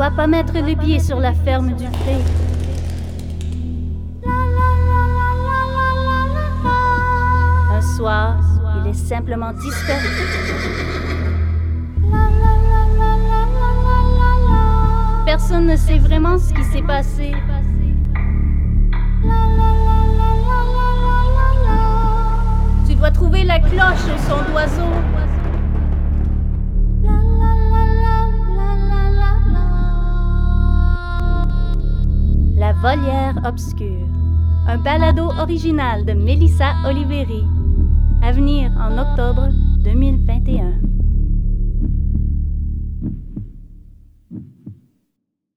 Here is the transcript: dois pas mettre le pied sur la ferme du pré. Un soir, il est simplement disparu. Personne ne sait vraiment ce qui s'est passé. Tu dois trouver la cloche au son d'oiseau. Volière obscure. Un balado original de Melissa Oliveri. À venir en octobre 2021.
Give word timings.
dois 0.00 0.10
pas 0.12 0.26
mettre 0.26 0.54
le 0.54 0.74
pied 0.76 0.98
sur 0.98 1.20
la 1.20 1.34
ferme 1.34 1.74
du 1.74 1.84
pré. 1.84 2.16
Un 7.70 7.82
soir, 7.82 8.38
il 8.80 8.90
est 8.92 8.94
simplement 8.94 9.52
disparu. 9.52 10.08
Personne 15.26 15.66
ne 15.66 15.76
sait 15.76 15.98
vraiment 15.98 16.38
ce 16.38 16.54
qui 16.54 16.64
s'est 16.64 16.80
passé. 16.80 17.34
Tu 22.88 22.94
dois 22.94 23.10
trouver 23.10 23.44
la 23.44 23.58
cloche 23.58 24.06
au 24.06 24.30
son 24.30 24.50
d'oiseau. 24.50 25.29
Volière 32.82 33.34
obscure. 33.44 34.08
Un 34.66 34.78
balado 34.78 35.30
original 35.38 36.04
de 36.06 36.14
Melissa 36.14 36.72
Oliveri. 36.86 37.44
À 38.22 38.32
venir 38.32 38.70
en 38.78 38.96
octobre 38.96 39.48
2021. 39.84 40.59